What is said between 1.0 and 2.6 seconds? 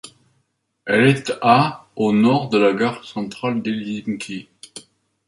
est à au nord de